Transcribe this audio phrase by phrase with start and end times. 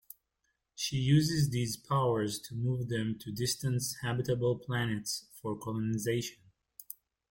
[0.73, 6.37] She uses these powers to move them to distant habitable planets for colonization.